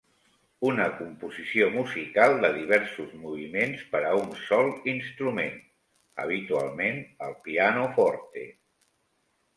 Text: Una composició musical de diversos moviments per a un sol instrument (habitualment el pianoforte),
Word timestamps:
Una 0.67 0.85
composició 1.01 1.65
musical 1.73 2.33
de 2.45 2.49
diversos 2.55 3.13
moviments 3.25 3.85
per 3.93 4.01
a 4.07 4.13
un 4.21 4.33
sol 4.47 4.71
instrument 4.95 5.53
(habitualment 6.25 6.99
el 7.29 7.37
pianoforte), 7.49 8.49